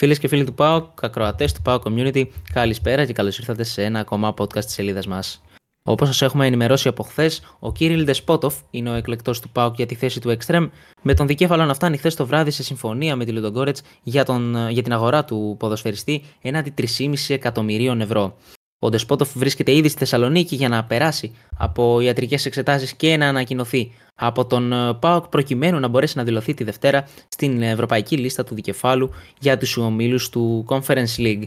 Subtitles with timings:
[0.00, 4.00] Φίλες και φίλοι του ΠΑΟΚ, ακροατές του ΠΑΟΚ Community, καλησπέρα και καλώς ήρθατε σε ένα
[4.00, 5.42] ακόμα podcast της σελίδας μας.
[5.82, 9.86] Όπως σας έχουμε ενημερώσει από χθες, ο Κύριλ Δεσπότοφ είναι ο εκλεκτός του ΠΑΟΚ για
[9.86, 10.70] τη θέση του Extreme,
[11.02, 14.24] με τον δικέφαλο να φτάνει χθες το βράδυ σε συμφωνία με τη Λουντογκόρετς για,
[14.70, 18.36] για την αγορά του ποδοσφαιριστή έναντι 3,5 εκατομμυρίων ευρώ.
[18.78, 23.92] Ο Ντεσπότοφ βρίσκεται ήδη στη Θεσσαλονίκη για να περάσει από ιατρικές εξετάσεις και να ανακοινωθεί
[24.20, 28.54] από τον ε, ΠΑΟΚ προκειμένου να μπορέσει να δηλωθεί τη Δευτέρα στην ευρωπαϊκή λίστα του
[28.54, 31.44] δικεφάλου για τους ομίλους του Conference League.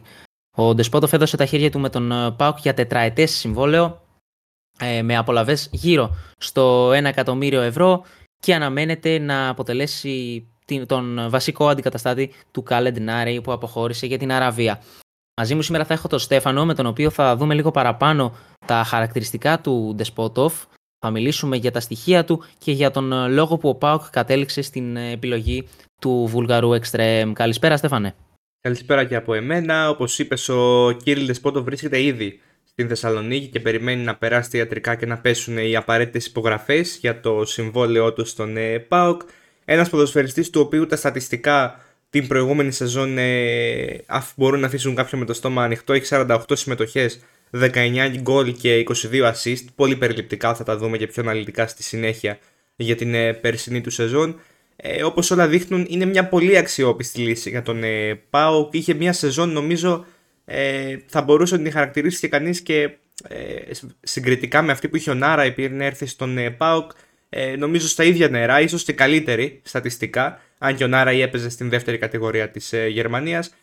[0.55, 4.01] Ο Ντεσπότοφ έδωσε τα χέρια του με τον ε, ΠΑΟΚ για τετραετές συμβόλαιο
[4.79, 8.03] ε, με απολαυέ γύρω στο 1 εκατομμύριο ευρώ
[8.37, 10.47] και αναμένεται να αποτελέσει
[10.85, 14.81] τον βασικό αντικαταστάτη του Κάλεντ Νάρεϊ που αποχώρησε για την Αραβία.
[15.41, 18.83] Μαζί μου σήμερα θα έχω τον Στέφανο, με τον οποίο θα δούμε λίγο παραπάνω τα
[18.83, 20.53] χαρακτηριστικά του Ντεσπότοφ.
[21.05, 24.61] Θα μιλήσουμε για τα στοιχεία του και για τον ε, λόγο που ο Πάοκ κατέληξε
[24.61, 25.67] στην ε, επιλογή
[26.01, 27.33] του Βουλγαρού Εξτρέμ.
[27.33, 28.15] Καλησπέρα, Στέφανε.
[28.61, 29.89] Καλησπέρα και από εμένα.
[29.89, 34.95] Όπως είπες, ο Κύριλ Ντεσπότοφ βρίσκεται ήδη στην Θεσσαλονίκη και περιμένει να περάσει τα ιατρικά
[34.95, 39.21] και να πέσουν οι απαραίτητες υπογραφές για το συμβόλαιό του στον ε, Πάοκ.
[39.65, 44.03] Ένας ποδοσφαιριστής του οποίου τα στατιστικά την προηγούμενη σεζόν ε,
[44.35, 45.93] μπορούν να αφήσουν κάποιον με το στόμα ανοιχτό.
[45.93, 47.19] Έχει 48 συμμετοχές,
[47.61, 49.65] 19 γκολ και 22 assist.
[49.75, 52.39] Πολύ περιληπτικά θα τα δούμε και πιο αναλυτικά στη συνέχεια
[52.75, 54.39] για την ε, περσινή του σεζόν.
[54.75, 58.69] Ε, Όπως όλα δείχνουν, είναι μια πολύ αξιόπιστη λύση για τον ε, Πάο.
[58.71, 60.05] Είχε μια σεζόν, νομίζω,
[60.45, 62.89] ε, θα μπορούσε να την χαρακτηρίσει και κανείς και
[63.27, 63.71] ε,
[64.01, 66.91] συγκριτικά με αυτή που είχε ο Νάρα πριν έρθει στον ε, ΠΑΟΚ
[67.35, 71.69] ε, νομίζω στα ίδια νερά, ίσως και καλύτερη στατιστικά, αν και ο Νάρα έπαιζε στην
[71.69, 73.53] δεύτερη κατηγορία της ε, Γερμανίας.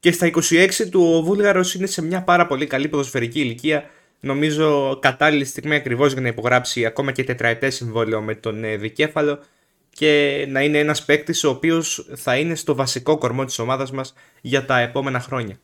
[0.00, 3.90] Και στα 26 του ο Βούλγαρος είναι σε μια πάρα πολύ καλή ποδοσφαιρική ηλικία.
[4.20, 9.38] Νομίζω κατάλληλη στιγμή ακριβώς για να υπογράψει ακόμα και τετραετές συμβόλαιο με τον ε, Δικέφαλο
[9.90, 14.14] και να είναι ένας παίκτης ο οποίος θα είναι στο βασικό κορμό της ομάδας μας
[14.40, 15.58] για τα επόμενα χρόνια.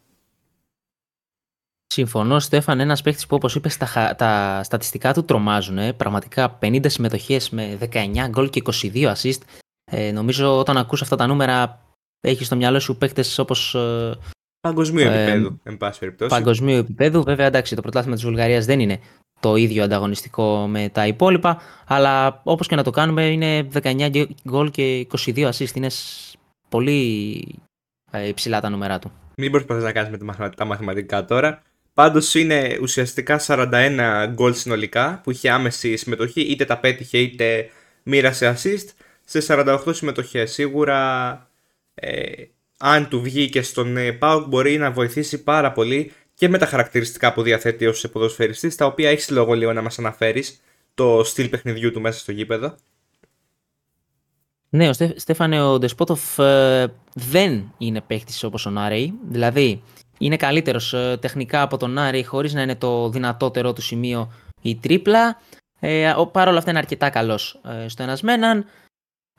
[1.87, 2.81] Συμφωνώ, Στέφαν.
[2.81, 5.79] Ένας παίχτη που, όπως είπες, τα, τα στατιστικά του τρομάζουν.
[5.79, 5.93] Ε.
[5.93, 8.63] Πραγματικά 50 συμμετοχές με 19 γκολ και
[8.93, 9.39] 22 assist.
[9.85, 11.81] Ε, νομίζω όταν ακούς αυτά τα νούμερα,
[12.25, 13.75] έχεις στο μυαλό σου παίχτε όπως.
[13.75, 14.19] Ε,
[14.61, 16.31] παγκοσμίου ε, επίπεδου, εν πάση περιπτώσει.
[16.31, 17.23] Παγκοσμίου επίπεδου.
[17.23, 19.01] Βέβαια, εντάξει, το πρωτάθλημα της Βουλγαρίας δεν είναι
[19.41, 21.61] το ίδιο ανταγωνιστικό με τα υπόλοιπα.
[21.87, 25.75] Αλλά όπως και να το κάνουμε, είναι 19 γκολ και 22 assist.
[25.75, 25.91] Είναι
[26.69, 27.45] πολύ
[28.11, 29.13] ε, υψηλά τα νούμερα του.
[29.37, 31.63] Μην προσπαθείς να κάνεις με τα μαθηματικά τώρα.
[31.95, 37.69] Πάντως είναι ουσιαστικά 41 γκολ συνολικά που είχε άμεση συμμετοχή, είτε τα πέτυχε είτε
[38.03, 38.89] μοίρασε assist
[39.25, 40.53] σε 48 συμμετοχές.
[40.53, 41.51] Σίγουρα
[41.95, 42.33] ε,
[42.79, 46.67] αν του βγει και στον ε, ΠΑΟΚ μπορεί να βοηθήσει πάρα πολύ και με τα
[46.67, 50.61] χαρακτηριστικά που διαθέτει ως ποδοσφαιριστής τα οποία έχεις λόγο λίγο να μας αναφέρεις
[50.95, 52.77] το στυλ παιχνιδιού του μέσα στο γήπεδο.
[54.69, 59.15] Ναι, ο Στέφανε ο Ντεσπότοφ ε, δεν είναι παίχτης όπως ο Νάρεϊ.
[59.29, 59.83] Δηλαδή,
[60.19, 64.77] είναι καλύτερος ε, τεχνικά από τον Άρη χωρίς να είναι το δυνατότερό του σημείο η
[64.77, 65.41] τρίπλα.
[65.81, 68.65] Ε, Παρ' όλα αυτά είναι αρκετά καλός ε, στο ένα μέναν.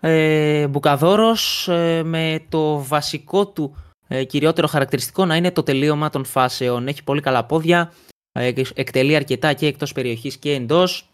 [0.01, 3.75] Ε, Μπουκαδόρος ε, με το βασικό του
[4.07, 6.88] ε, κυριότερο χαρακτηριστικό να είναι το τελείωμα των φάσεων.
[6.88, 7.94] Έχει πολύ καλά πόδια,
[8.31, 11.09] ε, εκτελεί αρκετά και εκτός περιοχής και εντός.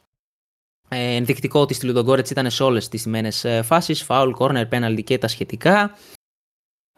[0.87, 5.17] Ε, ενδεικτικό ότι στη Λουδογκόρετς ήταν σε όλες τις σημαίνες φάσεις, φάουλ, κόρνερ, πέναλτι και
[5.17, 5.95] τα σχετικά.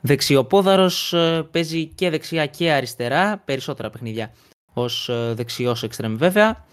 [0.05, 4.33] Δεξιοπόδαρος ε, παίζει και δεξιά και αριστερά, περισσότερα παιχνίδια
[4.73, 6.65] ως ε, δεξιός εξτρεμ βέβαια.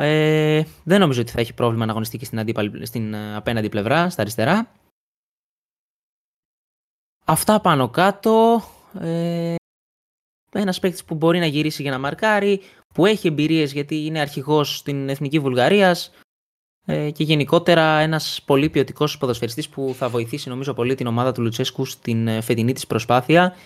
[0.00, 3.68] Ε, δεν νομίζω ότι θα έχει πρόβλημα να αγωνιστεί και στην, αντίπαλη, στην ε, απέναντι
[3.68, 4.72] πλευρά, στα αριστερά.
[7.24, 8.62] Αυτά πάνω κάτω.
[9.00, 9.54] Ε,
[10.52, 12.60] ένας παίκτης που μπορεί να γυρίσει για να μαρκάρει,
[12.94, 16.12] που έχει εμπειρίες γιατί είναι αρχηγός στην Εθνική Βουλγαρίας,
[16.86, 21.42] ε, και γενικότερα ένας πολύ ποιοτικός ποδοσφαιριστής που θα βοηθήσει νομίζω πολύ την ομάδα του
[21.42, 23.56] Λουτσέσκου στην ε, φετινή της προσπάθεια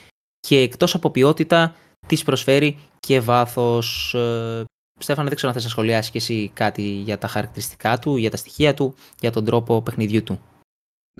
[0.41, 1.75] και εκτός από ποιότητα
[2.06, 4.15] της προσφέρει και βάθος.
[4.15, 4.65] Ε,
[4.99, 8.31] Στέφανα, δεν ξέρω αν θες να σχολιάσεις και εσύ κάτι για τα χαρακτηριστικά του, για
[8.31, 10.41] τα στοιχεία του, για τον τρόπο παιχνιδιού του.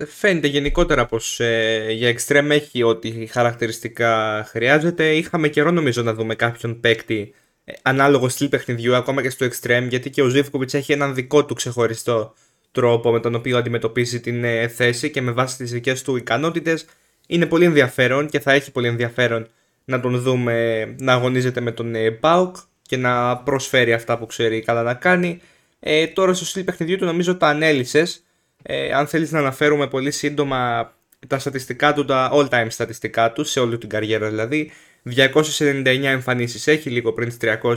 [0.07, 5.15] Φαίνεται γενικότερα πως ε, για εξτρέμ έχει ό,τι χαρακτηριστικά χρειάζεται.
[5.15, 7.33] Είχαμε καιρό νομίζω να δούμε κάποιον παίκτη
[7.81, 11.53] ανάλογο στυλ παιχνιδιού, ακόμα και στο extreme, γιατί και ο Ζήφκοβιτς έχει έναν δικό του
[11.53, 12.33] ξεχωριστό
[12.71, 16.85] τρόπο με τον οποίο αντιμετωπίζει την ε, θέση και με βάση τις δικές του ικανότητες.
[17.27, 19.47] Είναι πολύ ενδιαφέρον και θα έχει πολύ ενδιαφέρον
[19.85, 22.55] να τον δούμε να αγωνίζεται με τον Πάουκ
[22.87, 25.41] και να προσφέρει αυτά που ξέρει καλά να κάνει.
[25.79, 28.23] Ε, τώρα στο στυλ παιχνιδιού του νομίζω τα ανέλησες.
[28.63, 30.93] Ε, αν θέλεις να αναφέρουμε πολύ σύντομα
[31.27, 34.71] τα στατιστικά του, τα all time στατιστικά του, σε όλη την καριέρα δηλαδή,
[35.15, 37.75] 299 εμφανίσεις έχει, λίγο πριν τις 300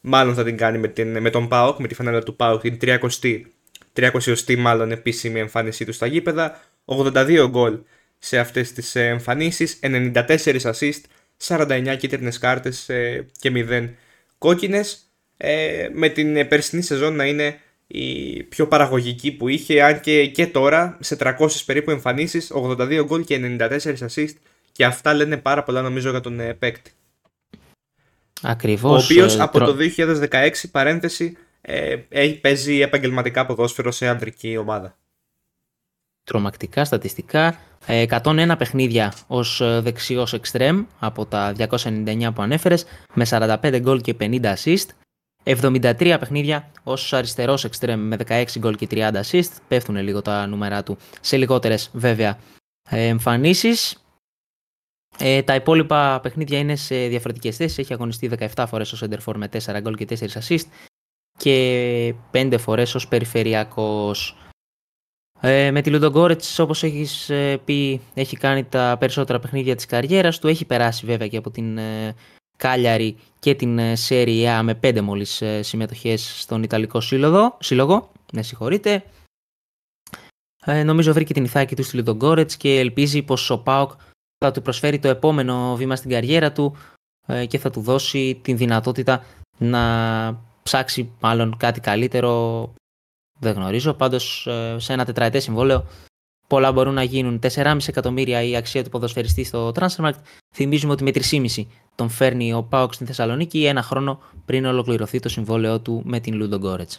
[0.00, 2.78] μάλλον θα την κάνει με, την, με τον ΠΑΟΚ, με τη φανέλα του ΠΑΟΚ, την
[2.80, 3.40] 300η,
[3.96, 7.78] 300η μάλλον επίσημη εμφάνισή του στα γήπεδα, 82 γκολ
[8.18, 11.00] σε αυτές τις εμφανίσεις, 94 assist,
[11.46, 12.90] 49 κίτρινες κάρτες
[13.38, 13.88] και 0
[14.38, 15.00] κόκκινες,
[15.92, 20.98] με την περσινή σεζόν να είναι η πιο παραγωγική που είχε, αν και, και τώρα
[21.00, 21.34] σε 300
[21.66, 24.34] περίπου εμφανίσεις, 82 γκολ και 94 assist
[24.72, 26.90] και αυτά λένε πάρα πολλά νομίζω για τον παίκτη.
[28.42, 29.02] Ακριβώς.
[29.02, 29.76] Ο οποίος από το
[30.30, 31.96] 2016 παρένθεση ε,
[32.40, 34.96] παίζει επαγγελματικά ποδόσφαιρο σε ανδρική ομάδα.
[36.26, 37.58] Τρομακτικά στατιστικά.
[37.86, 42.84] 101 ε, παιχνίδια ως ε, δεξιός εξτρέμ από τα 299 που ανέφερες
[43.14, 44.86] με 45 γκολ και 50 assist.
[45.44, 49.50] 73 παιχνίδια ως αριστερός εξτρέμ με 16 γκολ και 30 assist.
[49.68, 52.38] Πέφτουν λίγο τα νούμερα του σε λιγότερες βέβαια
[52.90, 54.04] εμφανίσεις.
[55.18, 57.78] Ε, τα υπόλοιπα παιχνίδια είναι σε διαφορετικές θέσεις.
[57.78, 60.66] Έχει αγωνιστεί 17 φορές ως Σέντερφορ με 4 γκολ και 4 assist
[61.38, 64.36] και 5 φορές ως περιφερειακός.
[65.40, 70.38] Ε, με τη Λουντογκόρετς όπως έχεις ε, πει έχει κάνει τα περισσότερα παιχνίδια της καριέρας
[70.38, 70.48] του.
[70.48, 72.14] Έχει περάσει βέβαια και από την ε,
[72.56, 77.56] Κάλιαρη και την ε, Serie με 5 μόλις ε, συμμετοχές στον Ιταλικό σύλλογο.
[77.60, 79.04] σύλλογο με συγχωρείτε.
[80.64, 83.90] Ε, νομίζω βρήκε την ηθάκη του στη Λουντογκόρετς και ελπίζει πως ο Πάοκ
[84.44, 86.76] θα του προσφέρει το επόμενο βήμα στην καριέρα του
[87.48, 89.24] και θα του δώσει την δυνατότητα
[89.58, 89.82] να
[90.62, 92.72] ψάξει μάλλον κάτι καλύτερο.
[93.38, 93.94] Δεν γνωρίζω.
[93.94, 95.86] Πάντως ε, σε ένα τετραετές συμβόλαιο
[96.46, 97.38] πολλά μπορούν να γίνουν.
[97.54, 100.20] 4,5 εκατομμύρια η αξία του ποδοσφαιριστή στο Transfermarkt.
[100.54, 105.28] Θυμίζουμε ότι με 3,5 τον φέρνει ο Πάοξ στην Θεσσαλονίκη ένα χρόνο πριν ολοκληρωθεί το
[105.28, 106.90] συμβόλαιό του με την Λούντο Γκόρετ.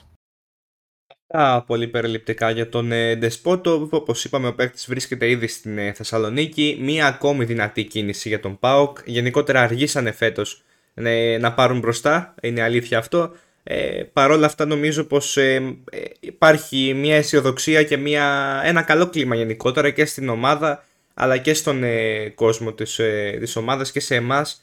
[1.30, 3.88] Αυτά πολύ περιληπτικά για τον Ντεσπότο.
[3.92, 6.78] Όπως είπαμε, ο παίκτης βρίσκεται ήδη στην ε, Θεσσαλονίκη.
[6.82, 8.98] Μία ακόμη δυνατή κίνηση για τον Πάοκ.
[9.06, 10.64] Γενικότερα αργήσανε φέτος
[10.94, 12.36] ε, να πάρουν μπροστά.
[12.42, 13.32] Είναι αλήθεια αυτό.
[13.70, 19.36] Ε, παρόλα αυτά νομίζω πως ε, ε, υπάρχει μια αισιοδοξία και μια, ένα καλό κλίμα
[19.36, 20.84] γενικότερα και στην ομάδα
[21.14, 24.62] αλλά και στον ε, κόσμο της, ε, της ομάδας και σε εμάς.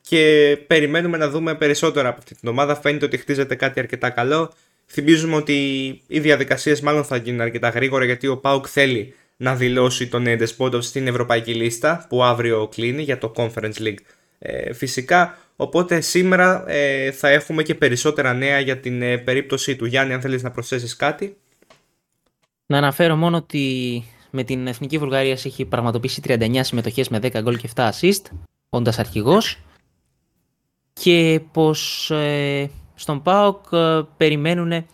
[0.00, 2.76] Και περιμένουμε να δούμε περισσότερα από αυτή την ομάδα.
[2.76, 4.52] Φαίνεται ότι χτίζεται κάτι αρκετά καλό.
[4.86, 5.54] Θυμίζουμε ότι
[6.06, 10.84] οι διαδικασίες μάλλον θα γίνουν αρκετά γρήγορα γιατί ο Πάουκ θέλει να δηλώσει τον Ντεσπότοφ
[10.84, 14.02] στην ευρωπαϊκή λίστα που αύριο κλείνει για το Conference League
[14.72, 20.12] φυσικά Οπότε σήμερα ε, θα έχουμε και περισσότερα νέα για την ε, περίπτωση του Γιάννη,
[20.12, 21.36] αν θέλεις να προσθέσεις κάτι.
[22.66, 27.56] Να αναφέρω μόνο ότι με την Εθνική Βουλγαρίας έχει πραγματοποιήσει 39 συμμετοχές με 10 γκολ
[27.56, 28.22] και 7 assist,
[28.68, 29.58] όντας αρχηγός.
[30.92, 34.86] Και πως ε, στον ΠΑΟΚ ε, περιμένουν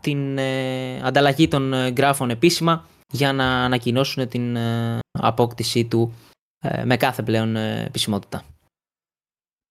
[0.00, 0.40] την
[1.02, 4.58] ανταλλαγή των γράφων επίσημα για να ανακοινώσουν την
[5.10, 6.14] απόκτησή του
[6.84, 8.44] με κάθε πλέον επισημότητα.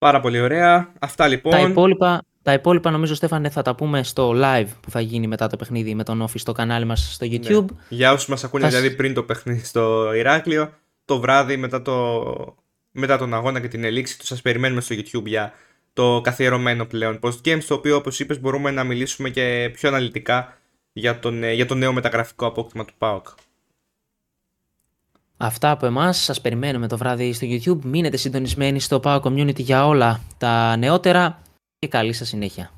[0.06, 0.92] Πάρα πολύ ωραία.
[1.00, 1.52] Αυτά λοιπόν.
[1.52, 5.48] Τα υπόλοιπα, τα υπόλοιπα νομίζω Στέφανε θα τα πούμε στο live που θα γίνει μετά
[5.48, 7.38] το παιχνίδι με τον Όφη στο κανάλι μας στο ναι.
[7.38, 7.66] YouTube.
[7.90, 10.74] Για όσους μας ακούνε δηλαδή πριν το παιχνίδι στο Ηράκλειο,
[11.06, 12.24] το βράδυ μετά, το...
[12.92, 15.54] μετά τον αγώνα και την ελήξη του σας περιμένουμε στο YouTube για
[15.94, 20.58] το καθιερωμένο πλέον post games, το οποίο όπως είπες μπορούμε να μιλήσουμε και πιο αναλυτικά
[20.94, 23.28] για, τον, για το νέο μεταγραφικό απόκτημα του ΠΑΟΚ.
[25.38, 27.84] Αυτά από εμάς, σας περιμένουμε το βράδυ στο YouTube.
[27.84, 31.42] Μείνετε συντονισμένοι στο Power Community για όλα τα νεότερα
[31.80, 32.72] και καλή σας συνέχεια.